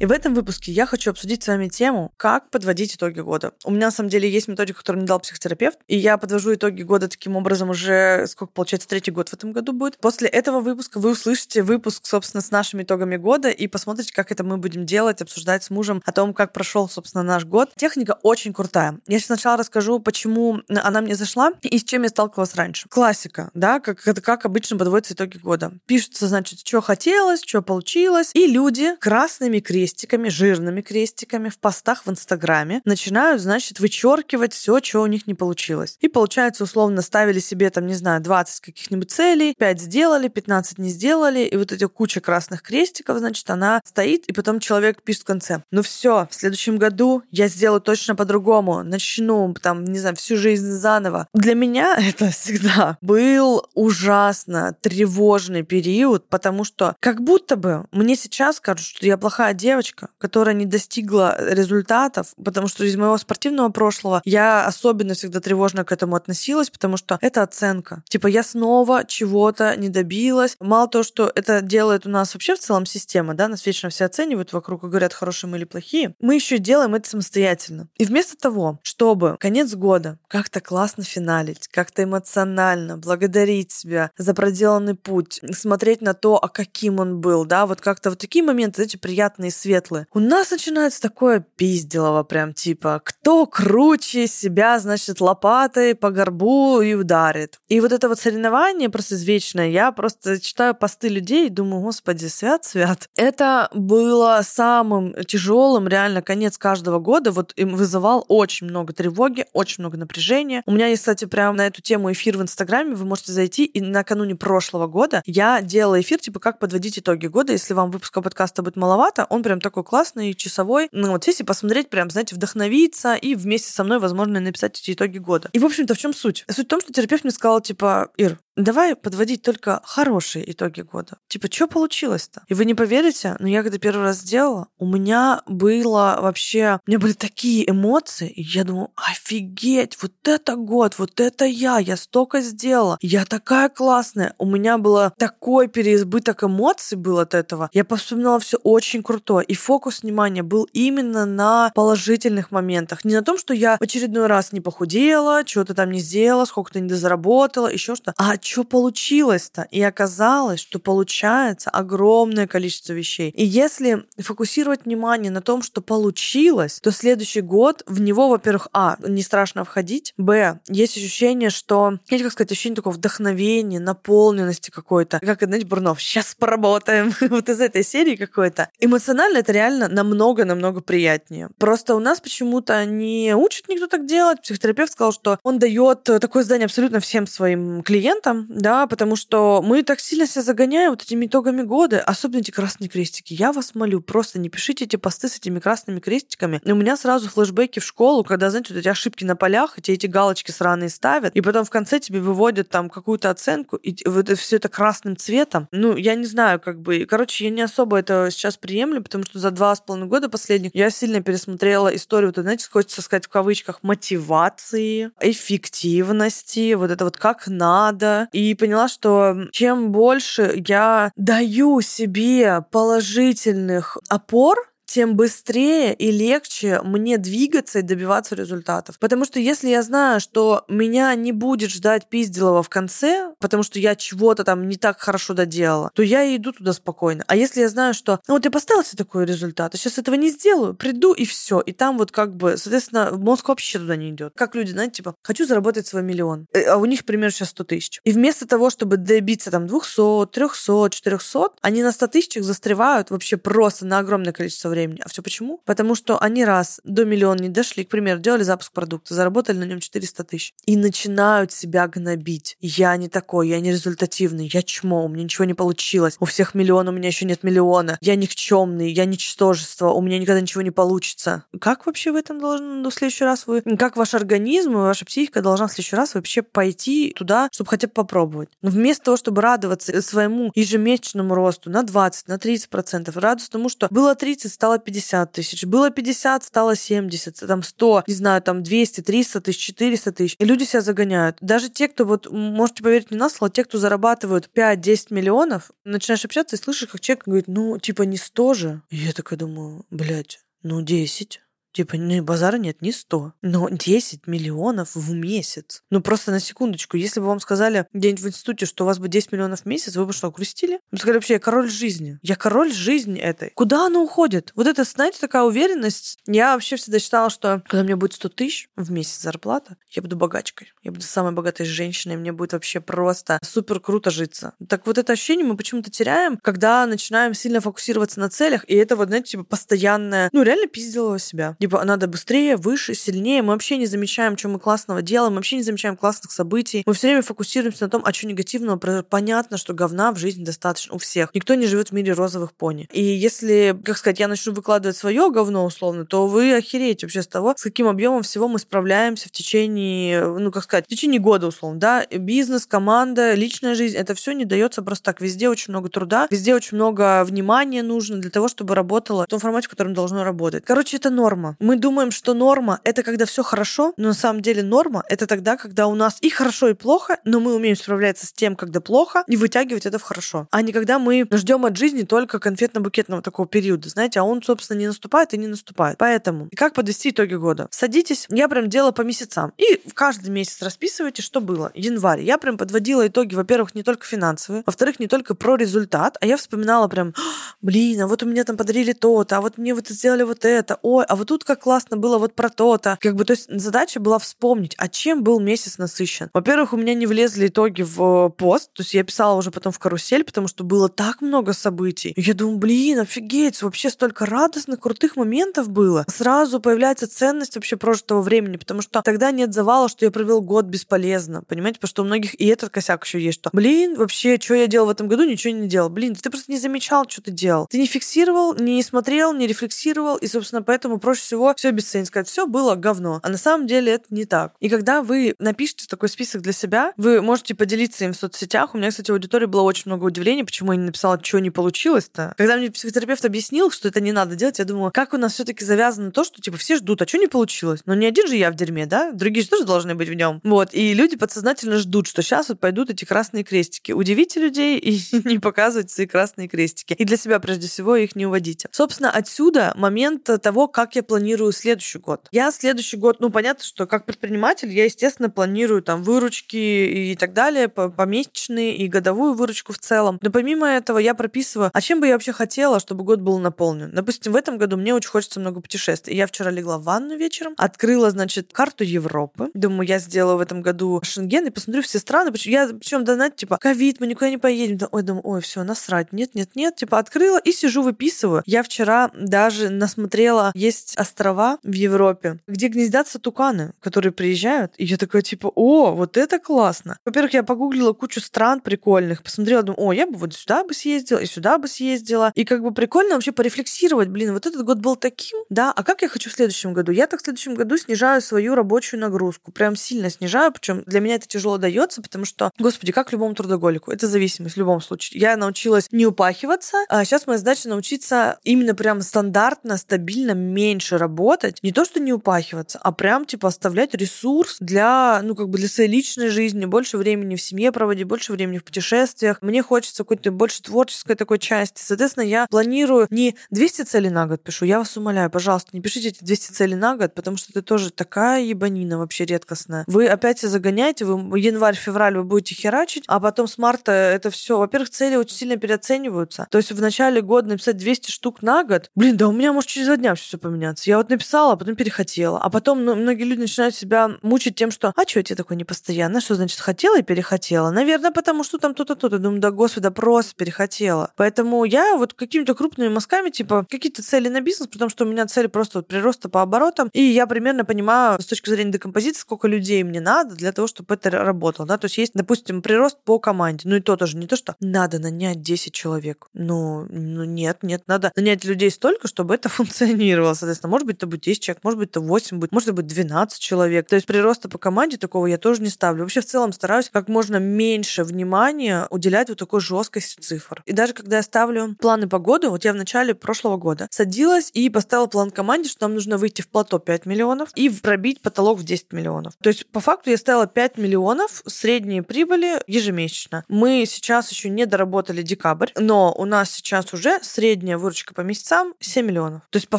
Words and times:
И 0.00 0.06
в 0.06 0.12
этом 0.12 0.32
выпуске 0.32 0.72
я 0.72 0.86
хочу 0.86 1.10
обсудить 1.10 1.42
с 1.42 1.46
вами 1.46 1.68
тему, 1.68 2.10
как 2.16 2.48
подводить 2.48 2.94
итоги 2.94 3.20
года. 3.20 3.52
У 3.64 3.70
меня, 3.70 3.88
на 3.88 3.90
самом 3.90 4.08
деле, 4.08 4.30
есть 4.30 4.48
методика, 4.48 4.78
которую 4.78 5.00
мне 5.00 5.06
дал 5.06 5.20
психотерапевт, 5.20 5.78
и 5.88 5.98
я 5.98 6.16
подвожу 6.16 6.54
итоги 6.54 6.80
года 6.80 7.06
таким 7.06 7.36
образом 7.36 7.68
уже, 7.68 8.26
сколько 8.26 8.54
получается, 8.54 8.88
третий 8.88 9.10
год 9.10 9.28
в 9.28 9.34
этом 9.34 9.52
году 9.52 9.74
будет. 9.74 9.98
После 9.98 10.26
этого 10.26 10.60
выпуска 10.60 11.00
вы 11.00 11.10
услышите 11.10 11.62
выпуск, 11.62 12.06
собственно, 12.06 12.40
с 12.40 12.50
нашими 12.50 12.82
итогами 12.82 13.18
года 13.18 13.50
и 13.50 13.66
посмотрите, 13.66 14.14
как 14.14 14.32
это 14.32 14.42
мы 14.42 14.56
будем 14.56 14.86
делать, 14.86 15.20
обсуждать 15.20 15.64
с 15.64 15.68
мужем 15.68 16.02
о 16.06 16.12
том, 16.12 16.32
как 16.32 16.54
прошел, 16.54 16.88
собственно, 16.88 17.22
наш 17.22 17.44
год. 17.44 17.70
Техника 17.76 18.18
очень 18.22 18.54
крутая. 18.54 18.98
Я 19.06 19.20
сначала 19.20 19.58
расскажу, 19.58 20.00
почему 20.00 20.62
она 20.70 21.02
мне 21.02 21.14
зашла 21.14 21.52
и 21.60 21.78
с 21.78 21.84
чем 21.84 22.04
я 22.04 22.08
сталкивалась 22.08 22.54
раньше. 22.54 22.88
Классика, 22.88 23.50
да, 23.52 23.80
как, 23.80 24.00
как 24.00 24.46
обычно 24.46 24.78
подводятся 24.78 25.12
итоги 25.12 25.36
года. 25.36 25.72
Пишется, 25.84 26.26
значит, 26.26 26.60
что 26.66 26.80
хотелось, 26.80 27.42
что 27.44 27.60
получилось, 27.60 28.30
и 28.32 28.46
люди 28.46 28.96
красными 28.98 29.60
крестиками 29.60 29.89
крестиками, 29.90 30.28
жирными 30.28 30.80
крестиками 30.82 31.48
в 31.48 31.58
постах 31.58 32.06
в 32.06 32.10
Инстаграме 32.10 32.80
начинают, 32.84 33.42
значит, 33.42 33.80
вычеркивать 33.80 34.52
все, 34.52 34.80
что 34.82 35.02
у 35.02 35.06
них 35.06 35.26
не 35.26 35.34
получилось. 35.34 35.96
И 36.00 36.08
получается, 36.08 36.64
условно, 36.64 37.02
ставили 37.02 37.40
себе, 37.40 37.70
там, 37.70 37.86
не 37.86 37.94
знаю, 37.94 38.20
20 38.20 38.60
каких-нибудь 38.60 39.10
целей, 39.10 39.54
5 39.58 39.80
сделали, 39.80 40.28
15 40.28 40.78
не 40.78 40.90
сделали, 40.90 41.40
и 41.40 41.56
вот 41.56 41.72
эти 41.72 41.86
куча 41.86 42.20
красных 42.20 42.62
крестиков, 42.62 43.18
значит, 43.18 43.50
она 43.50 43.80
стоит, 43.84 44.26
и 44.26 44.32
потом 44.32 44.60
человек 44.60 45.02
пишет 45.02 45.22
в 45.22 45.26
конце. 45.26 45.62
Ну 45.72 45.82
все, 45.82 46.28
в 46.30 46.34
следующем 46.34 46.78
году 46.78 47.22
я 47.30 47.48
сделаю 47.48 47.80
точно 47.80 48.14
по-другому, 48.14 48.84
начну, 48.84 49.52
там, 49.60 49.84
не 49.84 49.98
знаю, 49.98 50.14
всю 50.14 50.36
жизнь 50.36 50.70
заново. 50.70 51.26
Для 51.34 51.54
меня 51.54 51.96
это 52.00 52.30
всегда 52.30 52.96
был 53.00 53.66
ужасно 53.74 54.76
тревожный 54.80 55.62
период, 55.62 56.28
потому 56.28 56.64
что 56.64 56.94
как 57.00 57.22
будто 57.22 57.56
бы 57.56 57.86
мне 57.90 58.14
сейчас 58.14 58.56
скажут, 58.56 58.86
что 58.86 59.06
я 59.06 59.16
плохая 59.16 59.54
девочка, 59.54 59.79
девочка, 59.80 60.10
которая 60.18 60.54
не 60.54 60.66
достигла 60.66 61.36
результатов, 61.40 62.34
потому 62.42 62.68
что 62.68 62.84
из 62.84 62.96
моего 62.96 63.16
спортивного 63.16 63.70
прошлого 63.70 64.20
я 64.24 64.66
особенно 64.66 65.14
всегда 65.14 65.40
тревожно 65.40 65.84
к 65.84 65.92
этому 65.92 66.16
относилась, 66.16 66.68
потому 66.68 66.98
что 66.98 67.18
это 67.22 67.42
оценка. 67.42 68.02
Типа 68.08 68.26
я 68.26 68.42
снова 68.42 69.04
чего-то 69.06 69.74
не 69.76 69.88
добилась. 69.88 70.56
Мало 70.60 70.88
того, 70.88 71.02
что 71.02 71.32
это 71.34 71.62
делает 71.62 72.06
у 72.06 72.10
нас 72.10 72.34
вообще 72.34 72.54
в 72.54 72.58
целом 72.58 72.84
система, 72.84 73.34
да, 73.34 73.48
нас 73.48 73.64
вечно 73.64 73.88
все 73.88 74.04
оценивают 74.04 74.52
вокруг 74.52 74.84
и 74.84 74.88
говорят, 74.88 75.14
хорошие 75.14 75.48
мы 75.48 75.56
или 75.56 75.64
плохие, 75.64 76.14
мы 76.20 76.34
еще 76.34 76.58
делаем 76.58 76.94
это 76.94 77.08
самостоятельно. 77.08 77.88
И 77.96 78.04
вместо 78.04 78.36
того, 78.36 78.78
чтобы 78.82 79.36
конец 79.40 79.74
года 79.74 80.18
как-то 80.28 80.60
классно 80.60 81.04
финалить, 81.04 81.68
как-то 81.68 82.04
эмоционально 82.04 82.98
благодарить 82.98 83.72
себя 83.72 84.10
за 84.18 84.34
проделанный 84.34 84.94
путь, 84.94 85.40
смотреть 85.52 86.02
на 86.02 86.12
то, 86.12 86.36
а 86.36 86.48
каким 86.48 87.00
он 87.00 87.20
был, 87.20 87.46
да, 87.46 87.64
вот 87.64 87.80
как-то 87.80 88.10
вот 88.10 88.18
такие 88.18 88.44
моменты, 88.44 88.82
эти 88.82 88.96
приятные, 88.96 89.50
светлые. 89.60 90.06
У 90.12 90.20
нас 90.20 90.50
начинается 90.50 91.00
такое 91.00 91.44
пизделово 91.56 92.22
прям 92.22 92.52
типа, 92.54 93.00
кто 93.04 93.46
круче 93.46 94.26
себя, 94.26 94.78
значит, 94.78 95.20
лопатой 95.20 95.94
по 95.94 96.10
горбу 96.10 96.80
и 96.80 96.94
ударит. 96.94 97.58
И 97.68 97.80
вот 97.80 97.92
это 97.92 98.08
вот 98.08 98.18
соревнование 98.18 98.88
просто 98.88 99.14
извечное. 99.14 99.68
Я 99.68 99.92
просто 99.92 100.40
читаю 100.40 100.74
посты 100.74 101.08
людей 101.08 101.46
и 101.46 101.50
думаю, 101.50 101.82
господи, 101.82 102.26
свят, 102.26 102.64
свят. 102.64 103.08
Это 103.16 103.68
было 103.74 104.40
самым 104.42 105.14
тяжелым, 105.24 105.88
реально, 105.88 106.22
конец 106.22 106.58
каждого 106.58 106.98
года. 106.98 107.30
Вот 107.32 107.52
им 107.56 107.76
вызывал 107.76 108.24
очень 108.28 108.66
много 108.66 108.92
тревоги, 108.92 109.46
очень 109.52 109.82
много 109.82 109.96
напряжения. 109.96 110.62
У 110.66 110.72
меня 110.72 110.86
есть, 110.86 111.02
кстати, 111.02 111.24
прям 111.24 111.56
на 111.56 111.66
эту 111.66 111.82
тему 111.82 112.12
эфир 112.12 112.38
в 112.38 112.42
Инстаграме, 112.42 112.94
вы 112.94 113.04
можете 113.04 113.32
зайти, 113.32 113.64
и 113.64 113.80
накануне 113.80 114.36
прошлого 114.36 114.86
года 114.86 115.22
я 115.26 115.60
делала 115.62 116.00
эфир, 116.00 116.18
типа, 116.18 116.40
как 116.40 116.58
подводить 116.58 116.98
итоги 116.98 117.26
года. 117.26 117.52
Если 117.52 117.74
вам 117.74 117.90
выпуска 117.90 118.22
подкаста 118.22 118.62
будет 118.62 118.76
маловато, 118.76 119.26
он 119.28 119.42
прям 119.50 119.60
такой 119.60 119.82
классный, 119.82 120.32
часовой. 120.34 120.88
Ну, 120.92 121.10
вот 121.10 121.24
сесть 121.24 121.40
и 121.40 121.44
посмотреть, 121.44 121.90
прям, 121.90 122.08
знаете, 122.08 122.36
вдохновиться 122.36 123.14
и 123.14 123.34
вместе 123.34 123.72
со 123.72 123.82
мной, 123.82 123.98
возможно, 123.98 124.38
написать 124.38 124.80
эти 124.80 124.92
итоги 124.92 125.18
года. 125.18 125.48
И, 125.52 125.58
в 125.58 125.64
общем-то, 125.64 125.94
в 125.94 125.98
чем 125.98 126.14
суть? 126.14 126.44
Суть 126.48 126.66
в 126.66 126.68
том, 126.68 126.80
что 126.80 126.92
терапевт 126.92 127.24
мне 127.24 127.32
сказал, 127.32 127.60
типа, 127.60 128.10
Ир, 128.16 128.38
давай 128.56 128.94
подводить 128.94 129.42
только 129.42 129.80
хорошие 129.84 130.50
итоги 130.50 130.82
года. 130.82 131.18
Типа, 131.28 131.48
что 131.50 131.66
получилось-то? 131.66 132.42
И 132.48 132.54
вы 132.54 132.64
не 132.64 132.74
поверите, 132.74 133.36
но 133.40 133.48
я 133.48 133.62
когда 133.62 133.78
первый 133.78 134.02
раз 134.02 134.18
сделала, 134.18 134.68
у 134.78 134.86
меня 134.86 135.42
было 135.46 136.18
вообще... 136.20 136.78
У 136.86 136.90
меня 136.90 136.98
были 136.98 137.12
такие 137.12 137.68
эмоции, 137.68 138.28
и 138.28 138.42
я 138.42 138.64
думаю, 138.64 138.90
офигеть, 138.94 139.96
вот 140.00 140.12
это 140.24 140.56
год, 140.56 140.98
вот 140.98 141.20
это 141.20 141.44
я, 141.44 141.78
я 141.78 141.96
столько 141.96 142.40
сделала, 142.40 142.98
я 143.00 143.24
такая 143.24 143.68
классная. 143.68 144.34
У 144.38 144.46
меня 144.46 144.78
было 144.78 145.12
такой 145.18 145.68
переизбыток 145.68 146.44
эмоций 146.44 146.96
был 146.96 147.18
от 147.18 147.34
этого. 147.34 147.68
Я 147.72 147.84
вспоминала 147.84 148.38
все 148.38 148.56
очень 148.58 149.02
крутое. 149.40 149.50
И 149.50 149.54
фокус 149.54 150.02
внимания 150.02 150.42
был 150.42 150.68
именно 150.72 151.26
на 151.26 151.70
положительных 151.74 152.50
моментах. 152.50 153.04
Не 153.04 153.14
на 153.14 153.22
том, 153.22 153.38
что 153.38 153.54
я 153.54 153.76
в 153.76 153.82
очередной 153.82 154.26
раз 154.26 154.52
не 154.52 154.60
похудела, 154.60 155.42
что-то 155.46 155.74
там 155.74 155.90
не 155.90 156.00
сделала, 156.00 156.44
сколько-то 156.44 156.80
не 156.80 156.88
дозаработала, 156.88 157.68
еще 157.68 157.94
что-то. 157.94 158.14
А 158.16 158.34
что 158.40 158.64
получилось-то? 158.64 159.66
И 159.70 159.82
оказалось, 159.82 160.60
что 160.60 160.78
получается 160.78 161.70
огромное 161.70 162.46
количество 162.46 162.92
вещей. 162.92 163.30
И 163.30 163.44
если 163.44 164.04
фокусировать 164.18 164.84
внимание 164.84 165.30
на 165.30 165.40
том, 165.40 165.62
что 165.62 165.80
получилось, 165.80 166.80
то 166.80 166.90
следующий 166.90 167.40
год 167.40 167.82
в 167.86 168.00
него, 168.00 168.28
во-первых, 168.28 168.68
а, 168.72 168.96
не 169.06 169.22
страшно 169.22 169.64
входить, 169.64 170.14
б, 170.16 170.60
есть 170.68 170.96
ощущение, 170.96 171.50
что, 171.50 171.98
знаете, 172.08 172.24
как 172.24 172.32
сказать, 172.32 172.52
ощущение 172.52 172.76
такого 172.76 172.94
вдохновения, 172.94 173.80
наполненности 173.80 174.70
какой-то. 174.70 175.20
Как, 175.20 175.42
знаете, 175.42 175.66
Бурнов, 175.66 176.00
сейчас 176.00 176.34
поработаем. 176.34 177.12
вот 177.30 177.48
из 177.48 177.60
этой 177.60 177.82
серии 177.82 178.16
какой-то. 178.16 178.68
Эмоционально 178.78 179.29
это 179.38 179.52
реально 179.52 179.88
намного-намного 179.88 180.80
приятнее. 180.80 181.50
Просто 181.58 181.94
у 181.94 182.00
нас 182.00 182.20
почему-то 182.20 182.84
не 182.84 183.34
учит 183.34 183.68
никто 183.68 183.86
так 183.86 184.06
делать. 184.06 184.42
Психотерапевт 184.42 184.92
сказал, 184.92 185.12
что 185.12 185.38
он 185.42 185.58
дает 185.58 186.02
такое 186.04 186.42
задание 186.42 186.66
абсолютно 186.66 187.00
всем 187.00 187.26
своим 187.26 187.82
клиентам, 187.82 188.46
да, 188.48 188.86
потому 188.86 189.16
что 189.16 189.62
мы 189.64 189.82
так 189.82 190.00
сильно 190.00 190.26
себя 190.26 190.42
загоняем 190.42 190.90
вот 190.90 191.02
этими 191.02 191.26
итогами 191.26 191.62
года, 191.62 192.00
особенно 192.00 192.40
эти 192.40 192.50
красные 192.50 192.88
крестики. 192.88 193.34
Я 193.34 193.52
вас 193.52 193.74
молю, 193.74 194.00
просто 194.00 194.38
не 194.38 194.48
пишите 194.48 194.84
эти 194.84 194.96
посты 194.96 195.28
с 195.28 195.36
этими 195.36 195.60
красными 195.60 196.00
крестиками. 196.00 196.60
У 196.64 196.74
меня 196.74 196.96
сразу 196.96 197.28
флешбеки 197.28 197.78
в 197.78 197.84
школу, 197.84 198.24
когда, 198.24 198.50
знаете, 198.50 198.74
вот 198.74 198.80
эти 198.80 198.88
ошибки 198.88 199.24
на 199.24 199.36
полях, 199.36 199.78
эти 199.78 199.90
эти 199.90 200.06
галочки 200.06 200.50
сраные 200.50 200.88
ставят, 200.88 201.34
и 201.36 201.40
потом 201.40 201.64
в 201.64 201.70
конце 201.70 201.98
тебе 202.00 202.20
выводят 202.20 202.68
там 202.68 202.88
какую-то 202.88 203.30
оценку, 203.30 203.76
и 203.76 203.96
вот 204.08 204.30
все 204.38 204.56
это 204.56 204.68
красным 204.68 205.16
цветом. 205.16 205.68
Ну, 205.72 205.96
я 205.96 206.14
не 206.14 206.26
знаю, 206.26 206.60
как 206.60 206.80
бы, 206.80 207.06
короче, 207.06 207.44
я 207.44 207.50
не 207.50 207.62
особо 207.62 207.98
это 207.98 208.28
сейчас 208.30 208.56
приемлю, 208.56 209.02
потому 209.02 209.19
что 209.24 209.38
за 209.38 209.50
два 209.50 209.74
с 209.74 209.80
половиной 209.80 210.08
года 210.08 210.28
последних 210.28 210.74
я 210.74 210.90
сильно 210.90 211.22
пересмотрела 211.22 211.94
историю, 211.94 212.32
вот, 212.34 212.42
знаете, 212.42 212.68
хочется 212.70 213.02
сказать 213.02 213.26
в 213.26 213.28
кавычках, 213.28 213.82
мотивации, 213.82 215.10
эффективности, 215.20 216.74
вот 216.74 216.90
это 216.90 217.04
вот 217.04 217.16
как 217.16 217.46
надо. 217.46 218.28
И 218.32 218.54
поняла, 218.54 218.88
что 218.88 219.48
чем 219.52 219.92
больше 219.92 220.62
я 220.66 221.12
даю 221.16 221.80
себе 221.80 222.64
положительных 222.70 223.98
опор, 224.08 224.69
тем 224.90 225.14
быстрее 225.14 225.94
и 225.94 226.10
легче 226.10 226.80
мне 226.82 227.16
двигаться 227.16 227.78
и 227.78 227.82
добиваться 227.82 228.34
результатов. 228.34 228.98
Потому 228.98 229.24
что 229.24 229.38
если 229.38 229.68
я 229.68 229.82
знаю, 229.84 230.18
что 230.18 230.64
меня 230.66 231.14
не 231.14 231.30
будет 231.30 231.70
ждать 231.70 232.08
пизделова 232.08 232.64
в 232.64 232.68
конце, 232.68 233.32
потому 233.38 233.62
что 233.62 233.78
я 233.78 233.94
чего-то 233.94 234.42
там 234.42 234.66
не 234.66 234.76
так 234.76 234.98
хорошо 234.98 235.32
доделала, 235.34 235.92
то 235.94 236.02
я 236.02 236.24
и 236.24 236.36
иду 236.36 236.50
туда 236.50 236.72
спокойно. 236.72 237.22
А 237.28 237.36
если 237.36 237.60
я 237.60 237.68
знаю, 237.68 237.94
что 237.94 238.18
ну 238.26 238.34
вот 238.34 238.44
я 238.44 238.50
поставила 238.50 238.84
себе 238.84 238.98
такой 238.98 239.26
результат, 239.26 239.72
а 239.72 239.78
сейчас 239.78 239.98
этого 239.98 240.16
не 240.16 240.28
сделаю, 240.28 240.74
приду 240.74 241.12
и 241.12 241.24
все. 241.24 241.60
И 241.60 241.72
там 241.72 241.96
вот 241.96 242.10
как 242.10 242.34
бы, 242.34 242.56
соответственно, 242.56 243.12
мозг 243.12 243.48
вообще 243.48 243.78
туда 243.78 243.94
не 243.94 244.10
идет. 244.10 244.32
Как 244.34 244.56
люди, 244.56 244.72
знаете, 244.72 244.94
типа, 244.94 245.14
хочу 245.22 245.46
заработать 245.46 245.86
свой 245.86 246.02
миллион, 246.02 246.48
э, 246.52 246.64
а 246.64 246.78
у 246.78 246.84
них, 246.84 247.04
примерно, 247.04 247.30
сейчас 247.30 247.50
100 247.50 247.64
тысяч. 247.64 248.00
И 248.02 248.10
вместо 248.10 248.44
того, 248.48 248.70
чтобы 248.70 248.96
добиться 248.96 249.52
там 249.52 249.68
200, 249.68 250.26
300, 250.32 250.90
400, 250.90 251.50
они 251.62 251.84
на 251.84 251.92
100 251.92 252.06
тысячах 252.08 252.42
застревают 252.42 253.10
вообще 253.10 253.36
просто 253.36 253.86
на 253.86 254.00
огромное 254.00 254.32
количество 254.32 254.68
времени 254.68 254.79
времени. 254.80 255.00
А 255.04 255.08
все 255.08 255.22
почему? 255.22 255.60
Потому 255.64 255.94
что 255.94 256.18
они 256.18 256.44
раз 256.44 256.80
до 256.84 257.04
миллиона 257.04 257.40
не 257.40 257.48
дошли, 257.48 257.84
к 257.84 257.88
примеру, 257.88 258.20
делали 258.20 258.42
запуск 258.42 258.72
продукта, 258.72 259.14
заработали 259.14 259.58
на 259.58 259.64
нем 259.64 259.80
400 259.80 260.24
тысяч 260.24 260.54
и 260.66 260.76
начинают 260.76 261.52
себя 261.52 261.86
гнобить. 261.86 262.56
Я 262.60 262.96
не 262.96 263.08
такой, 263.08 263.48
я 263.48 263.60
не 263.60 263.70
результативный, 263.70 264.50
я 264.52 264.62
чмо, 264.62 265.04
у 265.04 265.08
меня 265.08 265.24
ничего 265.24 265.44
не 265.44 265.54
получилось, 265.54 266.16
у 266.20 266.24
всех 266.24 266.54
миллион, 266.54 266.88
у 266.88 266.92
меня 266.92 267.08
еще 267.08 267.24
нет 267.26 267.42
миллиона, 267.42 267.98
я 268.00 268.16
никчемный, 268.16 268.92
я 268.92 269.04
ничтожество, 269.04 269.90
у 269.90 270.00
меня 270.00 270.18
никогда 270.18 270.40
ничего 270.40 270.62
не 270.62 270.70
получится. 270.70 271.44
Как 271.60 271.86
вообще 271.86 272.12
в 272.12 272.16
этом 272.16 272.40
должен 272.40 272.82
в 272.82 272.90
следующий 272.92 273.24
раз 273.24 273.46
вы, 273.46 273.62
как 273.62 273.96
ваш 273.96 274.14
организм 274.14 274.72
и 274.72 274.76
ваша 274.76 275.04
психика 275.04 275.42
должна 275.42 275.66
в 275.66 275.72
следующий 275.72 275.96
раз 275.96 276.14
вообще 276.14 276.42
пойти 276.42 277.12
туда, 277.16 277.48
чтобы 277.52 277.70
хотя 277.70 277.86
бы 277.86 277.92
попробовать? 277.92 278.48
Но 278.62 278.70
вместо 278.70 279.04
того, 279.04 279.16
чтобы 279.16 279.42
радоваться 279.42 280.00
своему 280.02 280.50
ежемесячному 280.54 281.34
росту 281.34 281.70
на 281.70 281.82
20, 281.82 282.28
на 282.28 282.38
30 282.38 282.68
процентов, 282.68 283.16
радоваться 283.16 283.50
тому, 283.50 283.68
что 283.68 283.88
было 283.90 284.14
30, 284.14 284.52
стало 284.52 284.69
50 284.78 285.32
тысяч, 285.32 285.64
было 285.64 285.90
50, 285.90 286.44
стало 286.44 286.76
70, 286.76 287.46
там 287.46 287.62
100, 287.62 288.04
не 288.06 288.14
знаю, 288.14 288.42
там 288.42 288.62
200, 288.62 289.02
300 289.02 289.40
тысяч, 289.40 289.58
400 289.66 290.12
тысяч. 290.12 290.36
И 290.38 290.44
люди 290.44 290.64
себя 290.64 290.80
загоняют. 290.80 291.36
Даже 291.40 291.68
те, 291.68 291.88
кто 291.88 292.04
вот, 292.04 292.30
можете 292.30 292.82
поверить 292.82 293.10
не 293.10 293.16
на 293.16 293.28
слово, 293.28 293.50
те, 293.50 293.64
кто 293.64 293.78
зарабатывают 293.78 294.50
5-10 294.54 295.06
миллионов, 295.10 295.70
начинаешь 295.84 296.24
общаться 296.24 296.56
и 296.56 296.58
слышишь, 296.58 296.88
как 296.88 297.00
человек 297.00 297.24
говорит, 297.24 297.48
ну, 297.48 297.78
типа 297.78 298.02
не 298.02 298.16
100 298.16 298.54
же. 298.54 298.82
И 298.90 298.96
я 298.96 299.12
такая 299.12 299.38
думаю, 299.38 299.84
блядь, 299.90 300.40
ну 300.62 300.82
10. 300.82 301.40
Типа, 301.72 301.96
ну, 301.96 302.22
базара 302.22 302.56
нет, 302.56 302.82
не 302.82 302.92
100, 302.92 303.34
но 303.42 303.68
10 303.68 304.26
миллионов 304.26 304.94
в 304.94 305.12
месяц. 305.12 305.82
Ну, 305.90 306.00
просто 306.00 306.30
на 306.30 306.40
секундочку, 306.40 306.96
если 306.96 307.20
бы 307.20 307.26
вам 307.26 307.40
сказали 307.40 307.86
где-нибудь 307.92 308.22
в 308.22 308.28
институте, 308.28 308.66
что 308.66 308.84
у 308.84 308.86
вас 308.86 308.98
бы 308.98 309.08
10 309.08 309.32
миллионов 309.32 309.62
в 309.62 309.66
месяц, 309.66 309.96
вы 309.96 310.06
бы 310.06 310.12
что, 310.12 310.30
грустили? 310.30 310.80
Вы 310.90 310.98
сказали, 310.98 311.16
вообще, 311.16 311.34
я 311.34 311.38
король 311.38 311.70
жизни. 311.70 312.18
Я 312.22 312.36
король 312.36 312.72
жизни 312.72 313.20
этой. 313.20 313.50
Куда 313.50 313.86
она 313.86 314.00
уходит? 314.00 314.52
Вот 314.56 314.66
это, 314.66 314.84
знаете, 314.84 315.18
такая 315.20 315.42
уверенность. 315.42 316.18
Я 316.26 316.54
вообще 316.54 316.76
всегда 316.76 316.98
считала, 316.98 317.30
что 317.30 317.62
когда 317.68 317.84
мне 317.84 317.96
будет 317.96 318.14
100 318.14 318.28
тысяч 318.30 318.68
в 318.76 318.90
месяц 318.90 319.20
зарплата, 319.20 319.76
я 319.90 320.02
буду 320.02 320.16
богачкой. 320.16 320.72
Я 320.82 320.90
буду 320.92 321.04
самой 321.04 321.32
богатой 321.32 321.66
женщиной, 321.66 322.16
мне 322.16 322.32
будет 322.32 322.52
вообще 322.52 322.80
просто 322.80 323.38
супер 323.42 323.80
круто 323.80 324.10
житься. 324.10 324.54
Так 324.68 324.86
вот 324.86 324.98
это 324.98 325.12
ощущение 325.12 325.44
мы 325.44 325.56
почему-то 325.56 325.90
теряем, 325.90 326.38
когда 326.42 326.86
начинаем 326.86 327.34
сильно 327.34 327.60
фокусироваться 327.60 328.20
на 328.20 328.28
целях, 328.28 328.64
и 328.68 328.74
это 328.74 328.96
вот, 328.96 329.08
знаете, 329.08 329.32
типа 329.32 329.44
постоянное, 329.44 330.28
ну, 330.32 330.42
реально 330.42 330.66
пиздило 330.66 331.18
себя. 331.18 331.56
Типа, 331.60 331.84
надо 331.84 332.08
быстрее, 332.08 332.56
выше, 332.56 332.94
сильнее. 332.94 333.42
Мы 333.42 333.52
вообще 333.52 333.76
не 333.76 333.86
замечаем, 333.86 334.38
что 334.38 334.48
мы 334.48 334.58
классного 334.58 335.02
делаем, 335.02 335.32
мы 335.32 335.36
вообще 335.36 335.56
не 335.56 335.62
замечаем 335.62 335.94
классных 335.94 336.32
событий. 336.32 336.82
Мы 336.86 336.94
все 336.94 337.08
время 337.08 337.22
фокусируемся 337.22 337.84
на 337.84 337.90
том, 337.90 338.02
а 338.04 338.12
что 338.14 338.26
негативного. 338.26 338.78
Понятно, 339.02 339.58
что 339.58 339.74
говна 339.74 340.12
в 340.12 340.16
жизни 340.16 340.42
достаточно 340.42 340.94
у 340.94 340.98
всех. 340.98 341.34
Никто 341.34 341.54
не 341.54 341.66
живет 341.66 341.90
в 341.90 341.92
мире 341.92 342.14
розовых 342.14 342.54
пони. 342.54 342.88
И 342.92 343.02
если, 343.02 343.78
как 343.84 343.98
сказать, 343.98 344.20
я 344.20 344.28
начну 344.28 344.54
выкладывать 344.54 344.96
свое 344.96 345.30
говно 345.30 345.66
условно, 345.66 346.06
то 346.06 346.26
вы 346.26 346.54
охереете 346.54 347.04
вообще 347.06 347.22
с 347.22 347.26
того, 347.26 347.54
с 347.56 347.62
каким 347.62 347.88
объемом 347.88 348.22
всего 348.22 348.48
мы 348.48 348.58
справляемся 348.58 349.28
в 349.28 349.32
течение, 349.32 350.26
ну, 350.26 350.50
как 350.50 350.64
сказать, 350.64 350.86
в 350.86 350.88
течение 350.88 351.20
года 351.20 351.46
условно, 351.46 351.78
да, 351.78 352.06
бизнес, 352.10 352.64
команда, 352.64 353.34
личная 353.34 353.74
жизнь, 353.74 353.96
это 353.96 354.14
все 354.14 354.32
не 354.32 354.46
дается 354.46 354.80
просто 354.80 355.04
так. 355.04 355.20
Везде 355.20 355.50
очень 355.50 355.72
много 355.72 355.90
труда, 355.90 356.26
везде 356.30 356.54
очень 356.54 356.76
много 356.76 357.22
внимания 357.24 357.82
нужно 357.82 358.18
для 358.18 358.30
того, 358.30 358.48
чтобы 358.48 358.74
работало 358.74 359.24
в 359.24 359.26
том 359.26 359.40
формате, 359.40 359.66
в 359.66 359.70
котором 359.70 359.92
должно 359.92 360.24
работать. 360.24 360.64
Короче, 360.64 360.96
это 360.96 361.10
норма. 361.10 361.49
Мы 361.58 361.76
думаем, 361.76 362.10
что 362.10 362.34
норма— 362.34 362.80
это 362.84 363.02
когда 363.02 363.24
все 363.26 363.42
хорошо, 363.42 363.92
но 363.96 364.08
на 364.08 364.14
самом 364.14 364.42
деле 364.42 364.62
норма— 364.62 365.02
это 365.08 365.26
тогда, 365.26 365.56
когда 365.56 365.86
у 365.86 365.94
нас 365.94 366.18
и 366.20 366.30
хорошо, 366.30 366.68
и 366.68 366.74
плохо, 366.74 367.18
но 367.24 367.40
мы 367.40 367.54
умеем 367.54 367.76
справляться 367.76 368.26
с 368.26 368.32
тем, 368.32 368.56
когда 368.56 368.80
плохо, 368.80 369.24
и 369.26 369.36
вытягивать 369.36 369.86
это 369.86 369.98
в 369.98 370.02
хорошо. 370.02 370.48
А 370.50 370.62
не 370.62 370.72
когда 370.72 370.98
мы 370.98 371.26
ждем 371.32 371.64
от 371.64 371.76
жизни 371.76 372.02
только 372.02 372.38
конфетно-букетного 372.38 373.22
такого 373.22 373.48
периода, 373.48 373.88
знаете, 373.88 374.20
а 374.20 374.24
он, 374.24 374.42
собственно, 374.42 374.78
не 374.78 374.86
наступает 374.86 375.34
и 375.34 375.38
не 375.38 375.46
наступает. 375.46 375.98
Поэтому, 375.98 376.48
как 376.56 376.74
подвести 376.74 377.10
итоги 377.10 377.34
года? 377.34 377.68
Садитесь, 377.70 378.26
я 378.30 378.48
прям 378.48 378.68
делала 378.68 378.92
по 378.92 379.02
месяцам, 379.02 379.52
и 379.56 379.80
в 379.88 379.94
каждый 379.94 380.30
месяц 380.30 380.62
расписывайте, 380.62 381.22
что 381.22 381.40
было. 381.40 381.70
Январь. 381.74 382.22
Я 382.22 382.38
прям 382.38 382.58
подводила 382.58 383.06
итоги, 383.06 383.34
во-первых, 383.34 383.74
не 383.74 383.82
только 383.82 384.06
финансовые, 384.06 384.62
во-вторых, 384.66 385.00
не 385.00 385.06
только 385.06 385.34
про 385.34 385.56
результат, 385.56 386.16
а 386.20 386.26
я 386.26 386.36
вспоминала 386.36 386.88
прям, 386.88 387.14
блин, 387.62 388.02
а 388.02 388.06
вот 388.06 388.22
у 388.22 388.26
меня 388.26 388.44
там 388.44 388.56
подарили 388.56 388.92
то-то, 388.92 389.36
а 389.36 389.40
вот 389.40 389.58
мне 389.58 389.74
вот 389.74 389.88
сделали 389.88 390.22
вот 390.22 390.44
это, 390.44 390.78
ой, 390.82 391.04
а 391.04 391.16
вот 391.16 391.28
тут 391.28 391.39
как 391.44 391.60
классно 391.60 391.96
было 391.96 392.18
вот 392.18 392.34
про 392.34 392.48
то-то. 392.48 392.98
Как 393.00 393.14
бы, 393.14 393.24
то 393.24 393.32
есть 393.32 393.46
задача 393.50 394.00
была 394.00 394.18
вспомнить, 394.18 394.74
а 394.78 394.88
чем 394.88 395.22
был 395.22 395.40
месяц 395.40 395.78
насыщен. 395.78 396.30
Во-первых, 396.32 396.72
у 396.72 396.76
меня 396.76 396.94
не 396.94 397.06
влезли 397.06 397.48
итоги 397.48 397.82
в 397.82 398.26
э, 398.26 398.30
пост, 398.30 398.72
то 398.72 398.82
есть 398.82 398.94
я 398.94 399.04
писала 399.04 399.36
уже 399.36 399.50
потом 399.50 399.72
в 399.72 399.78
карусель, 399.78 400.24
потому 400.24 400.48
что 400.48 400.64
было 400.64 400.88
так 400.88 401.20
много 401.20 401.52
событий. 401.52 402.12
И 402.16 402.20
я 402.20 402.34
думаю, 402.34 402.58
блин, 402.58 403.00
офигеть, 403.00 403.62
вообще 403.62 403.90
столько 403.90 404.26
радостных, 404.26 404.80
крутых 404.80 405.16
моментов 405.16 405.68
было. 405.68 406.04
Сразу 406.08 406.60
появляется 406.60 407.06
ценность 407.08 407.56
вообще 407.56 407.76
прожитого 407.76 408.22
времени, 408.22 408.56
потому 408.56 408.82
что 408.82 409.02
тогда 409.02 409.30
нет 409.30 409.52
завала, 409.54 409.88
что 409.88 410.04
я 410.04 410.10
провел 410.10 410.40
год 410.40 410.66
бесполезно, 410.66 411.42
понимаете, 411.42 411.78
потому 411.78 411.90
что 411.90 412.02
у 412.02 412.06
многих 412.06 412.40
и 412.40 412.46
этот 412.46 412.70
косяк 412.70 413.04
еще 413.04 413.20
есть, 413.20 413.40
что, 413.40 413.50
блин, 413.52 413.96
вообще, 413.96 414.38
что 414.40 414.54
я 414.54 414.66
делал 414.66 414.86
в 414.86 414.90
этом 414.90 415.08
году, 415.08 415.24
ничего 415.24 415.54
не 415.54 415.68
делал. 415.68 415.88
Блин, 415.88 416.14
ты 416.14 416.30
просто 416.30 416.50
не 416.52 416.58
замечал, 416.58 417.08
что 417.08 417.22
ты 417.22 417.30
делал. 417.30 417.66
Ты 417.70 417.78
не 417.78 417.86
фиксировал, 417.86 418.54
не 418.54 418.82
смотрел, 418.82 419.32
не 419.32 419.46
рефлексировал, 419.46 420.16
и, 420.16 420.26
собственно, 420.26 420.62
поэтому 420.62 420.98
проще 420.98 421.22
всего 421.30 421.54
все 421.56 421.68
обесценить, 421.68 422.08
сказать, 422.08 422.28
все 422.28 422.46
было 422.46 422.74
говно. 422.74 423.20
А 423.22 423.28
на 423.28 423.38
самом 423.38 423.68
деле 423.68 423.92
это 423.92 424.06
не 424.10 424.24
так. 424.24 424.54
И 424.58 424.68
когда 424.68 425.00
вы 425.02 425.36
напишете 425.38 425.86
такой 425.88 426.08
список 426.08 426.42
для 426.42 426.52
себя, 426.52 426.92
вы 426.96 427.22
можете 427.22 427.54
поделиться 427.54 428.04
им 428.04 428.12
в 428.12 428.16
соцсетях. 428.16 428.74
У 428.74 428.78
меня, 428.78 428.90
кстати, 428.90 429.10
в 429.10 429.14
аудитории 429.14 429.46
было 429.46 429.62
очень 429.62 429.84
много 429.86 430.04
удивлений, 430.04 430.42
почему 430.42 430.72
я 430.72 430.78
не 430.78 430.86
написала, 430.86 431.20
что 431.22 431.38
не 431.38 431.50
получилось-то. 431.50 432.34
Когда 432.36 432.56
мне 432.56 432.70
психотерапевт 432.70 433.24
объяснил, 433.24 433.70
что 433.70 433.86
это 433.86 434.00
не 434.00 434.10
надо 434.10 434.34
делать, 434.34 434.58
я 434.58 434.64
думала, 434.64 434.90
как 434.90 435.14
у 435.14 435.18
нас 435.18 435.34
все-таки 435.34 435.64
завязано 435.64 436.10
то, 436.10 436.24
что 436.24 436.42
типа 436.42 436.56
все 436.56 436.76
ждут, 436.76 437.00
а 437.02 437.06
что 437.06 437.18
не 437.18 437.28
получилось? 437.28 437.82
Но 437.86 437.94
не 437.94 438.06
один 438.06 438.26
же 438.26 438.34
я 438.34 438.50
в 438.50 438.56
дерьме, 438.56 438.86
да? 438.86 439.12
Другие 439.12 439.44
же 439.44 439.50
тоже 439.50 439.64
должны 439.64 439.94
быть 439.94 440.08
в 440.08 440.14
нем. 440.14 440.40
Вот. 440.42 440.70
И 440.72 440.94
люди 440.94 441.16
подсознательно 441.16 441.78
ждут, 441.78 442.08
что 442.08 442.22
сейчас 442.22 442.48
вот 442.48 442.58
пойдут 442.58 442.90
эти 442.90 443.04
красные 443.04 443.44
крестики. 443.44 443.92
Удивите 443.92 444.40
людей 444.40 444.78
и 444.78 445.00
не 445.28 445.38
показывайте 445.38 445.94
свои 445.94 446.06
красные 446.06 446.48
крестики. 446.48 446.94
И 446.94 447.04
для 447.04 447.16
себя, 447.16 447.38
прежде 447.38 447.68
всего, 447.68 447.94
их 447.94 448.16
не 448.16 448.26
уводите. 448.26 448.68
Собственно, 448.72 449.10
отсюда 449.12 449.72
момент 449.76 450.28
того, 450.42 450.66
как 450.66 450.96
я 450.96 451.02
планирую 451.02 451.19
следующий 451.52 451.98
год. 451.98 452.28
Я 452.32 452.50
следующий 452.50 452.96
год, 452.96 453.20
ну, 453.20 453.30
понятно, 453.30 453.64
что 453.64 453.86
как 453.86 454.04
предприниматель 454.04 454.70
я, 454.70 454.84
естественно, 454.84 455.30
планирую 455.30 455.82
там 455.82 456.02
выручки 456.02 456.56
и 456.56 457.16
так 457.16 457.32
далее, 457.32 457.68
помесячные 457.68 458.76
и 458.76 458.88
годовую 458.88 459.34
выручку 459.34 459.72
в 459.72 459.78
целом. 459.78 460.18
Но 460.22 460.30
помимо 460.30 460.68
этого 460.68 460.98
я 460.98 461.14
прописываю, 461.14 461.70
а 461.72 461.80
чем 461.80 462.00
бы 462.00 462.06
я 462.06 462.14
вообще 462.14 462.32
хотела, 462.32 462.80
чтобы 462.80 463.04
год 463.04 463.20
был 463.20 463.38
наполнен. 463.38 463.90
Допустим, 463.92 464.32
в 464.32 464.36
этом 464.36 464.58
году 464.58 464.76
мне 464.76 464.94
очень 464.94 465.10
хочется 465.10 465.40
много 465.40 465.60
путешествий. 465.60 466.16
Я 466.16 466.26
вчера 466.26 466.50
легла 466.50 466.78
в 466.78 466.84
ванну 466.84 467.16
вечером, 467.16 467.54
открыла, 467.56 468.10
значит, 468.10 468.52
карту 468.52 468.84
Европы. 468.84 469.50
Думаю, 469.54 469.86
я 469.86 469.98
сделаю 469.98 470.38
в 470.38 470.40
этом 470.40 470.62
году 470.62 471.00
Шенген 471.02 471.46
и 471.46 471.50
посмотрю 471.50 471.82
все 471.82 471.98
страны. 471.98 472.32
Я 472.44 472.68
причем, 472.68 473.04
да, 473.04 473.14
знаете, 473.14 473.36
типа, 473.36 473.58
ковид, 473.58 474.00
мы 474.00 474.06
никуда 474.06 474.30
не 474.30 474.38
поедем. 474.38 474.88
Ой, 474.90 475.02
думаю, 475.02 475.22
ой, 475.24 475.40
все, 475.40 475.62
насрать. 475.64 476.12
Нет, 476.12 476.34
нет, 476.34 476.50
нет. 476.54 476.76
Типа, 476.76 476.98
открыла 476.98 477.38
и 477.38 477.52
сижу, 477.52 477.82
выписываю. 477.82 478.42
Я 478.46 478.62
вчера 478.62 479.10
даже 479.14 479.68
насмотрела, 479.70 480.52
есть 480.54 480.96
острова 481.10 481.58
в 481.62 481.72
Европе, 481.72 482.38
где 482.46 482.68
гнездятся 482.68 483.18
туканы, 483.18 483.72
которые 483.80 484.12
приезжают. 484.12 484.72
И 484.78 484.84
я 484.84 484.96
такая, 484.96 485.22
типа, 485.22 485.50
о, 485.54 485.92
вот 485.92 486.16
это 486.16 486.38
классно. 486.38 486.98
Во-первых, 487.04 487.34
я 487.34 487.42
погуглила 487.42 487.92
кучу 487.92 488.20
стран 488.20 488.60
прикольных, 488.60 489.22
посмотрела, 489.22 489.62
думаю, 489.62 489.80
о, 489.80 489.92
я 489.92 490.06
бы 490.06 490.16
вот 490.16 490.34
сюда 490.34 490.64
бы 490.64 490.72
съездила, 490.74 491.18
и 491.18 491.26
сюда 491.26 491.58
бы 491.58 491.68
съездила. 491.68 492.32
И 492.34 492.44
как 492.44 492.62
бы 492.62 492.72
прикольно 492.72 493.14
вообще 493.14 493.32
порефлексировать, 493.32 494.08
блин, 494.08 494.32
вот 494.32 494.46
этот 494.46 494.64
год 494.64 494.78
был 494.78 494.96
таким, 494.96 495.38
да, 495.50 495.72
а 495.72 495.82
как 495.82 496.02
я 496.02 496.08
хочу 496.08 496.30
в 496.30 496.32
следующем 496.32 496.72
году? 496.72 496.92
Я 496.92 497.06
так 497.06 497.20
в 497.20 497.24
следующем 497.24 497.54
году 497.54 497.76
снижаю 497.76 498.20
свою 498.20 498.54
рабочую 498.54 499.00
нагрузку, 499.00 499.52
прям 499.52 499.76
сильно 499.76 500.10
снижаю, 500.10 500.52
причем 500.52 500.82
для 500.86 501.00
меня 501.00 501.16
это 501.16 501.26
тяжело 501.26 501.58
дается, 501.58 502.02
потому 502.02 502.24
что, 502.24 502.50
господи, 502.58 502.92
как 502.92 503.12
любому 503.12 503.34
трудоголику, 503.34 503.90
это 503.90 504.06
зависимость 504.06 504.54
в 504.54 504.58
любом 504.58 504.80
случае. 504.80 505.20
Я 505.20 505.36
научилась 505.36 505.88
не 505.90 506.06
упахиваться, 506.06 506.76
а 506.88 507.04
сейчас 507.04 507.26
моя 507.26 507.38
задача 507.38 507.68
научиться 507.68 508.38
именно 508.44 508.74
прям 508.74 509.02
стандартно, 509.02 509.76
стабильно 509.76 510.32
меньше 510.32 510.98
работать. 511.00 511.58
Не 511.62 511.72
то, 511.72 511.84
что 511.84 511.98
не 511.98 512.12
упахиваться, 512.12 512.78
а 512.82 512.92
прям 512.92 513.24
типа 513.24 513.48
оставлять 513.48 513.94
ресурс 513.94 514.56
для, 514.60 515.20
ну, 515.22 515.34
как 515.34 515.48
бы 515.48 515.58
для 515.58 515.68
своей 515.68 515.90
личной 515.90 516.28
жизни, 516.28 516.66
больше 516.66 516.96
времени 516.96 517.34
в 517.34 517.42
семье 517.42 517.72
проводить, 517.72 518.06
больше 518.06 518.32
времени 518.32 518.58
в 518.58 518.64
путешествиях. 518.64 519.38
Мне 519.42 519.62
хочется 519.62 520.04
какой-то 520.04 520.30
больше 520.30 520.62
творческой 520.62 521.16
такой 521.16 521.38
части. 521.38 521.82
Соответственно, 521.82 522.24
я 522.24 522.46
планирую 522.48 523.06
не 523.10 523.36
200 523.50 523.82
целей 523.82 524.10
на 524.10 524.26
год 524.26 524.42
пишу, 524.42 524.64
я 524.64 524.78
вас 524.78 524.96
умоляю, 524.96 525.30
пожалуйста, 525.30 525.70
не 525.72 525.80
пишите 525.80 526.08
эти 526.08 526.22
200 526.22 526.52
целей 526.52 526.76
на 526.76 526.96
год, 526.96 527.14
потому 527.14 527.36
что 527.36 527.50
это 527.50 527.62
тоже 527.62 527.90
такая 527.90 528.42
ебанина 528.42 528.98
вообще 528.98 529.24
редкостная. 529.24 529.84
Вы 529.86 530.06
опять 530.06 530.38
себя 530.38 530.50
загоняете, 530.50 531.04
вы 531.04 531.38
январь-февраль 531.38 532.16
вы 532.18 532.24
будете 532.24 532.54
херачить, 532.54 533.04
а 533.06 533.20
потом 533.20 533.48
с 533.48 533.58
марта 533.58 533.92
это 533.92 534.30
все. 534.30 534.58
Во-первых, 534.58 534.90
цели 534.90 535.16
очень 535.16 535.36
сильно 535.36 535.56
переоцениваются. 535.56 536.46
То 536.50 536.58
есть 536.58 536.72
в 536.72 536.80
начале 536.80 537.22
года 537.22 537.48
написать 537.48 537.76
200 537.76 538.10
штук 538.10 538.42
на 538.42 538.64
год, 538.64 538.90
блин, 538.94 539.16
да 539.16 539.28
у 539.28 539.32
меня 539.32 539.52
может 539.52 539.70
через 539.70 539.86
два 539.86 539.96
дня 539.96 540.14
все 540.14 540.38
поменяться 540.38 540.79
Я 540.86 540.98
вот 540.98 541.10
написала, 541.10 541.52
а 541.52 541.56
потом 541.56 541.76
перехотела. 541.76 542.38
А 542.38 542.50
потом 542.50 542.84
ну, 542.84 542.94
многие 542.94 543.24
люди 543.24 543.40
начинают 543.40 543.74
себя 543.74 544.10
мучить 544.22 544.54
тем, 544.54 544.70
что 544.70 544.92
«А 544.96 545.08
что 545.08 545.20
я 545.20 545.22
тебе 545.22 545.36
такое 545.36 545.56
непостоянно? 545.56 546.20
Что 546.20 546.34
значит 546.34 546.60
хотела 546.60 546.98
и 546.98 547.02
перехотела?» 547.02 547.70
Наверное, 547.70 548.10
потому 548.10 548.44
что 548.44 548.58
там 548.58 548.74
то-то, 548.74 548.94
то-то. 548.94 549.18
Думаю, 549.18 549.40
да 549.40 549.50
господи, 549.50 549.84
да 549.84 549.90
просто 549.90 550.34
перехотела. 550.36 551.12
Поэтому 551.16 551.64
я 551.64 551.96
вот 551.96 552.14
какими-то 552.14 552.54
крупными 552.54 552.88
мазками, 552.88 553.30
типа, 553.30 553.66
какие-то 553.68 554.02
цели 554.02 554.28
на 554.28 554.40
бизнес, 554.40 554.68
потому 554.68 554.90
что 554.90 555.04
у 555.04 555.08
меня 555.08 555.26
цели 555.26 555.46
просто 555.46 555.78
вот 555.78 555.88
прироста 555.88 556.28
по 556.28 556.42
оборотам, 556.42 556.90
и 556.92 557.02
я 557.02 557.26
примерно 557.26 557.64
понимаю 557.64 558.20
с 558.20 558.26
точки 558.26 558.50
зрения 558.50 558.72
декомпозиции, 558.72 559.20
сколько 559.20 559.48
людей 559.48 559.82
мне 559.82 560.00
надо 560.00 560.34
для 560.34 560.52
того, 560.52 560.66
чтобы 560.66 560.94
это 560.94 561.10
работало. 561.10 561.66
Да? 561.68 561.78
То 561.78 561.86
есть 561.86 561.98
есть, 561.98 562.12
допустим, 562.14 562.62
прирост 562.62 562.98
по 563.04 563.18
команде. 563.18 563.68
Ну 563.68 563.76
и 563.76 563.80
то 563.80 563.96
тоже 563.96 564.16
не 564.16 564.26
то, 564.26 564.36
что 564.36 564.56
надо 564.60 564.98
нанять 564.98 565.42
10 565.42 565.72
человек. 565.72 566.28
Ну, 566.34 566.86
ну 566.88 567.24
нет, 567.24 567.58
нет, 567.62 567.82
надо 567.86 568.12
нанять 568.16 568.44
людей 568.44 568.70
столько, 568.70 569.08
чтобы 569.08 569.34
это 569.34 569.48
функционировало. 569.60 570.34
Соответственно, 570.34 570.69
может 570.70 570.86
быть, 570.86 570.96
это 570.96 571.06
будет 571.06 571.22
10 571.22 571.42
человек, 571.42 571.64
может 571.64 571.78
быть, 571.78 571.90
это 571.90 572.00
8 572.00 572.38
будет, 572.38 572.52
может, 572.52 572.74
будет 572.74 572.86
12 572.86 573.40
человек. 573.40 573.86
То 573.88 573.96
есть 573.96 574.06
прироста 574.06 574.48
по 574.48 574.58
команде 574.58 574.96
такого 574.96 575.26
я 575.26 575.38
тоже 575.38 575.62
не 575.62 575.68
ставлю. 575.68 576.04
Вообще, 576.04 576.20
в 576.20 576.26
целом 576.26 576.52
стараюсь 576.52 576.88
как 576.90 577.08
можно 577.08 577.36
меньше 577.36 578.04
внимания 578.04 578.86
уделять 578.90 579.28
вот 579.28 579.38
такой 579.38 579.60
жесткости 579.60 580.20
цифр. 580.20 580.62
И 580.66 580.72
даже 580.72 580.92
когда 580.92 581.18
я 581.18 581.22
ставлю 581.22 581.76
планы 581.78 582.08
по 582.08 582.18
году, 582.18 582.50
вот 582.50 582.64
я 582.64 582.72
в 582.72 582.76
начале 582.76 583.14
прошлого 583.14 583.56
года 583.56 583.88
садилась 583.90 584.50
и 584.54 584.70
поставила 584.70 585.06
план 585.06 585.30
команде, 585.30 585.68
что 585.68 585.86
нам 585.86 585.94
нужно 585.94 586.16
выйти 586.16 586.42
в 586.42 586.48
плато 586.48 586.78
5 586.78 587.06
миллионов 587.06 587.50
и 587.54 587.68
пробить 587.68 588.22
потолок 588.22 588.58
в 588.58 588.64
10 588.64 588.92
миллионов. 588.92 589.34
То 589.42 589.48
есть, 589.48 589.66
по 589.66 589.80
факту, 589.80 590.10
я 590.10 590.16
ставила 590.16 590.46
5 590.46 590.78
миллионов 590.78 591.42
средние 591.46 592.02
прибыли 592.02 592.62
ежемесячно. 592.66 593.44
Мы 593.48 593.84
сейчас 593.86 594.30
еще 594.30 594.48
не 594.48 594.66
доработали 594.66 595.22
декабрь, 595.22 595.70
но 595.76 596.14
у 596.16 596.24
нас 596.24 596.50
сейчас 596.50 596.92
уже 596.92 597.18
средняя 597.22 597.78
выручка 597.78 598.14
по 598.14 598.20
месяцам 598.20 598.74
7 598.80 599.06
миллионов. 599.06 599.42
То 599.50 599.56
есть, 599.56 599.68
по 599.68 599.78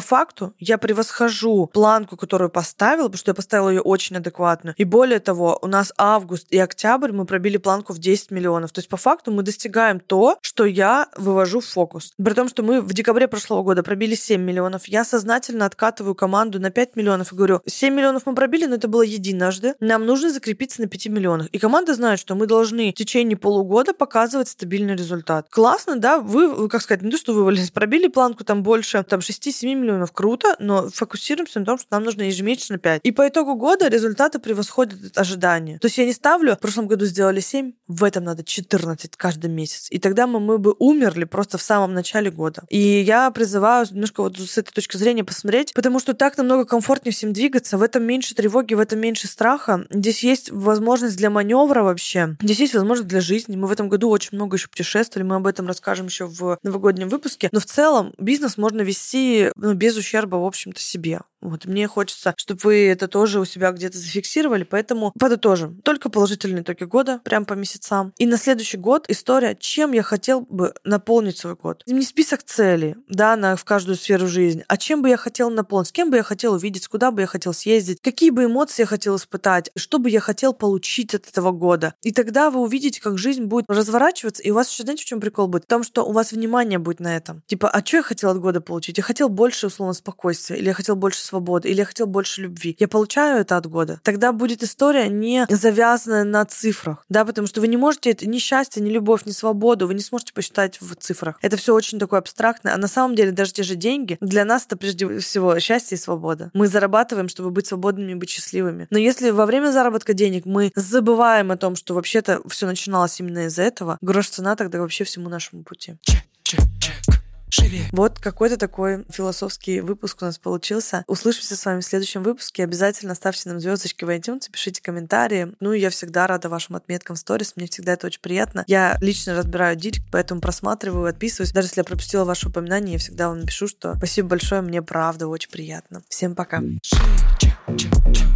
факту, 0.00 0.54
я 0.58 0.78
превосхожу 0.82 1.70
планку, 1.72 2.16
которую 2.16 2.50
поставила, 2.50 3.04
потому 3.04 3.18
что 3.18 3.30
я 3.30 3.34
поставила 3.34 3.70
ее 3.70 3.80
очень 3.80 4.16
адекватно. 4.16 4.74
И 4.76 4.84
более 4.84 5.20
того, 5.20 5.58
у 5.62 5.68
нас 5.68 5.92
август 5.96 6.46
и 6.50 6.58
октябрь 6.58 7.12
мы 7.12 7.24
пробили 7.24 7.56
планку 7.56 7.92
в 7.92 7.98
10 7.98 8.32
миллионов. 8.32 8.72
То 8.72 8.80
есть, 8.80 8.88
по 8.88 8.96
факту, 8.96 9.30
мы 9.30 9.42
достигаем 9.44 10.00
то, 10.00 10.36
что 10.42 10.64
я 10.64 11.08
вывожу 11.16 11.60
в 11.60 11.66
фокус. 11.66 12.12
При 12.22 12.34
том, 12.34 12.48
что 12.48 12.62
мы 12.64 12.80
в 12.80 12.92
декабре 12.92 13.28
прошлого 13.28 13.62
года 13.62 13.82
пробили 13.82 14.16
7 14.16 14.42
миллионов, 14.42 14.88
я 14.88 15.04
сознательно 15.04 15.66
откатываю 15.66 16.16
команду 16.16 16.58
на 16.58 16.70
5 16.70 16.96
миллионов 16.96 17.32
и 17.32 17.36
говорю, 17.36 17.60
7 17.64 17.94
миллионов 17.94 18.26
мы 18.26 18.34
пробили, 18.34 18.66
но 18.66 18.74
это 18.74 18.88
было 18.88 19.02
единожды. 19.02 19.74
Нам 19.78 20.04
нужно 20.04 20.30
закрепиться 20.30 20.82
на 20.82 20.88
5 20.88 21.06
миллионах. 21.06 21.46
И 21.48 21.58
команда 21.60 21.94
знает, 21.94 22.18
что 22.18 22.34
мы 22.34 22.46
должны 22.46 22.90
в 22.90 22.94
течение 22.94 23.36
полугода 23.36 23.94
показывать 23.94 24.48
стабильный 24.48 24.96
результат. 24.96 25.46
Классно, 25.48 25.96
да? 25.96 26.18
Вы, 26.18 26.68
как 26.68 26.82
сказать, 26.82 27.02
не 27.02 27.12
то, 27.12 27.18
что 27.18 27.34
вывалились, 27.34 27.70
пробили 27.70 28.08
планку 28.08 28.42
там 28.42 28.64
больше, 28.64 29.04
там 29.04 29.20
6-7 29.20 29.74
миллионов, 29.74 30.10
круто, 30.12 30.56
но 30.58 30.71
фокусируемся 30.92 31.60
на 31.60 31.66
том, 31.66 31.78
что 31.78 31.88
нам 31.90 32.04
нужно 32.04 32.22
ежемесячно 32.22 32.78
5. 32.78 33.00
И 33.04 33.12
по 33.12 33.28
итогу 33.28 33.54
года 33.54 33.88
результаты 33.88 34.38
превосходят 34.38 35.16
ожидания. 35.16 35.78
То 35.78 35.86
есть 35.86 35.98
я 35.98 36.04
не 36.04 36.12
ставлю, 36.12 36.56
в 36.56 36.58
прошлом 36.58 36.86
году 36.86 37.04
сделали 37.04 37.40
7, 37.40 37.72
в 37.88 38.04
этом 38.04 38.24
надо 38.24 38.44
14 38.44 39.16
каждый 39.16 39.50
месяц. 39.50 39.88
И 39.90 39.98
тогда 39.98 40.26
мы, 40.26 40.40
мы 40.40 40.58
бы 40.58 40.74
умерли 40.78 41.24
просто 41.24 41.58
в 41.58 41.62
самом 41.62 41.94
начале 41.94 42.30
года. 42.30 42.64
И 42.68 42.78
я 42.78 43.30
призываю 43.30 43.86
немножко 43.90 44.22
вот 44.22 44.38
с 44.38 44.58
этой 44.58 44.72
точки 44.72 44.96
зрения 44.96 45.24
посмотреть, 45.24 45.72
потому 45.74 46.00
что 46.00 46.14
так 46.14 46.36
намного 46.36 46.64
комфортнее 46.64 47.12
всем 47.12 47.32
двигаться, 47.32 47.78
в 47.78 47.82
этом 47.82 48.04
меньше 48.04 48.34
тревоги, 48.34 48.74
в 48.74 48.80
этом 48.80 49.00
меньше 49.00 49.26
страха. 49.26 49.86
Здесь 49.90 50.22
есть 50.24 50.50
возможность 50.50 51.16
для 51.16 51.30
маневра 51.30 51.82
вообще. 51.82 52.36
Здесь 52.40 52.60
есть 52.60 52.74
возможность 52.74 53.08
для 53.08 53.20
жизни. 53.20 53.56
Мы 53.56 53.66
в 53.68 53.72
этом 53.72 53.88
году 53.88 54.08
очень 54.08 54.30
много 54.32 54.56
еще 54.56 54.68
путешествовали, 54.68 55.26
мы 55.26 55.36
об 55.36 55.46
этом 55.46 55.66
расскажем 55.66 56.06
еще 56.06 56.26
в 56.26 56.58
новогоднем 56.62 57.08
выпуске. 57.08 57.48
Но 57.52 57.60
в 57.60 57.64
целом 57.64 58.12
бизнес 58.18 58.56
можно 58.56 58.82
вести 58.82 59.50
ну, 59.56 59.74
без 59.74 59.96
ущерба, 59.96 60.36
в 60.36 60.44
общем-то, 60.62 60.80
себе. 60.80 61.20
Вот 61.42 61.66
мне 61.66 61.88
хочется, 61.88 62.34
чтобы 62.36 62.60
вы 62.64 62.86
это 62.86 63.08
тоже 63.08 63.40
у 63.40 63.44
себя 63.44 63.72
где-то 63.72 63.98
зафиксировали, 63.98 64.62
поэтому 64.62 65.12
подытожим. 65.18 65.80
Только 65.82 66.08
положительные 66.08 66.62
итоги 66.62 66.84
года, 66.84 67.20
прям 67.24 67.44
по 67.44 67.54
месяцам. 67.54 68.12
И 68.16 68.26
на 68.26 68.36
следующий 68.36 68.76
год 68.76 69.06
история, 69.08 69.56
чем 69.58 69.92
я 69.92 70.02
хотел 70.02 70.42
бы 70.42 70.74
наполнить 70.84 71.38
свой 71.38 71.56
год. 71.56 71.82
Не 71.86 72.02
список 72.02 72.42
целей, 72.44 72.94
да, 73.08 73.36
на, 73.36 73.56
в 73.56 73.64
каждую 73.64 73.96
сферу 73.96 74.28
жизни, 74.28 74.64
а 74.68 74.76
чем 74.76 75.02
бы 75.02 75.08
я 75.08 75.16
хотел 75.16 75.50
наполнить, 75.50 75.88
с 75.88 75.92
кем 75.92 76.10
бы 76.10 76.16
я 76.16 76.22
хотел 76.22 76.54
увидеть, 76.54 76.86
куда 76.86 77.10
бы 77.10 77.22
я 77.22 77.26
хотел 77.26 77.52
съездить, 77.52 78.00
какие 78.00 78.30
бы 78.30 78.44
эмоции 78.44 78.82
я 78.82 78.86
хотел 78.86 79.16
испытать, 79.16 79.70
что 79.76 79.98
бы 79.98 80.08
я 80.10 80.20
хотел 80.20 80.52
получить 80.52 81.14
от 81.14 81.28
этого 81.28 81.50
года. 81.50 81.94
И 82.02 82.12
тогда 82.12 82.50
вы 82.50 82.60
увидите, 82.60 83.00
как 83.00 83.18
жизнь 83.18 83.44
будет 83.44 83.64
разворачиваться, 83.68 84.42
и 84.42 84.50
у 84.50 84.54
вас 84.54 84.70
еще, 84.70 84.84
знаете, 84.84 85.02
в 85.02 85.06
чем 85.06 85.20
прикол 85.20 85.48
будет? 85.48 85.64
В 85.64 85.68
том, 85.68 85.82
что 85.82 86.04
у 86.04 86.12
вас 86.12 86.32
внимание 86.32 86.78
будет 86.78 87.00
на 87.00 87.16
этом. 87.16 87.42
Типа, 87.46 87.68
а 87.68 87.84
что 87.84 87.98
я 87.98 88.02
хотел 88.02 88.30
от 88.30 88.38
года 88.38 88.60
получить? 88.60 88.98
Я 88.98 89.04
хотел 89.04 89.28
больше, 89.28 89.66
условно, 89.66 89.94
спокойствия, 89.94 90.56
или 90.56 90.66
я 90.66 90.74
хотел 90.74 90.96
больше 90.96 91.20
свободы, 91.32 91.70
или 91.70 91.78
я 91.78 91.84
хотел 91.86 92.06
больше 92.06 92.42
любви. 92.42 92.76
Я 92.78 92.88
получаю 92.88 93.40
это 93.40 93.56
от 93.56 93.66
года. 93.66 94.00
Тогда 94.02 94.32
будет 94.32 94.62
история 94.62 95.08
не 95.08 95.46
завязанная 95.48 96.24
на 96.24 96.44
цифрах, 96.44 97.06
да, 97.08 97.24
потому 97.24 97.46
что 97.46 97.62
вы 97.62 97.68
не 97.68 97.78
можете 97.78 98.10
это 98.10 98.28
ни 98.28 98.38
счастье, 98.38 98.82
ни 98.82 98.90
любовь, 98.90 99.24
ни 99.24 99.30
свободу, 99.30 99.86
вы 99.86 99.94
не 99.94 100.00
сможете 100.02 100.34
посчитать 100.34 100.78
в 100.80 100.94
цифрах. 100.96 101.38
Это 101.40 101.56
все 101.56 101.74
очень 101.74 101.98
такое 101.98 102.18
абстрактное, 102.18 102.74
а 102.74 102.76
на 102.76 102.88
самом 102.88 103.16
деле 103.16 103.30
даже 103.32 103.54
те 103.54 103.62
же 103.62 103.76
деньги 103.76 104.18
для 104.20 104.44
нас 104.44 104.66
это 104.66 104.76
прежде 104.76 105.18
всего 105.20 105.58
счастье 105.58 105.96
и 105.96 106.00
свобода. 106.00 106.50
Мы 106.52 106.68
зарабатываем, 106.68 107.28
чтобы 107.28 107.50
быть 107.50 107.66
свободными 107.66 108.12
и 108.12 108.14
быть 108.14 108.28
счастливыми. 108.28 108.86
Но 108.90 108.98
если 108.98 109.30
во 109.30 109.46
время 109.46 109.70
заработка 109.72 110.12
денег 110.12 110.44
мы 110.44 110.70
забываем 110.74 111.50
о 111.50 111.56
том, 111.56 111.76
что 111.76 111.94
вообще-то 111.94 112.42
все 112.48 112.66
начиналось 112.66 113.18
именно 113.20 113.46
из-за 113.46 113.62
этого, 113.62 113.96
грош 114.02 114.28
цена 114.28 114.54
тогда 114.56 114.80
вообще 114.80 115.04
всему 115.04 115.30
нашему 115.30 115.62
пути. 115.62 115.96
Чек, 116.02 116.24
чек, 116.42 116.60
чек. 116.78 117.21
Живее. 117.52 117.88
Вот 117.92 118.18
какой-то 118.18 118.56
такой 118.56 119.04
философский 119.10 119.80
выпуск 119.80 120.22
у 120.22 120.24
нас 120.24 120.38
получился. 120.38 121.04
Услышимся 121.06 121.54
с 121.54 121.64
вами 121.64 121.80
в 121.80 121.84
следующем 121.84 122.22
выпуске. 122.22 122.64
Обязательно 122.64 123.14
ставьте 123.14 123.48
нам 123.50 123.60
звездочки 123.60 124.04
в 124.04 124.08
iTunes, 124.08 124.50
пишите 124.50 124.80
комментарии. 124.82 125.52
Ну 125.60 125.72
и 125.72 125.80
я 125.80 125.90
всегда 125.90 126.26
рада 126.26 126.48
вашим 126.48 126.76
отметкам 126.76 127.16
в 127.16 127.18
сторис. 127.18 127.52
Мне 127.56 127.66
всегда 127.66 127.92
это 127.92 128.06
очень 128.06 128.20
приятно. 128.20 128.64
Я 128.66 128.96
лично 129.00 129.34
разбираю 129.34 129.76
директ, 129.76 130.02
поэтому 130.10 130.40
просматриваю, 130.40 131.06
отписываюсь. 131.06 131.52
Даже 131.52 131.68
если 131.68 131.80
я 131.80 131.84
пропустила 131.84 132.24
ваше 132.24 132.48
упоминание, 132.48 132.94
я 132.94 132.98
всегда 132.98 133.28
вам 133.28 133.40
напишу, 133.40 133.68
что 133.68 133.96
спасибо 133.96 134.28
большое, 134.28 134.62
мне 134.62 134.80
правда 134.80 135.28
очень 135.28 135.50
приятно. 135.50 136.02
Всем 136.08 136.34
пока. 136.34 136.62
Шире, 136.82 137.02
чек, 137.38 137.58
чек, 137.76 137.92
чек. 138.14 138.28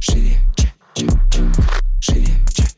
Шире, 0.00 0.36
чек, 0.56 0.74
чек, 0.94 1.10
чек. 1.30 1.44
Шире, 2.00 2.26
чек. 2.52 2.68